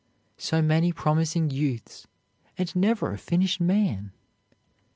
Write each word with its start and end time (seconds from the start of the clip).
"So 0.39 0.63
many 0.63 0.91
promising 0.91 1.51
youths, 1.51 2.07
and 2.57 2.75
never 2.75 3.11
a 3.11 3.19
finished 3.19 3.61
man!" 3.61 4.11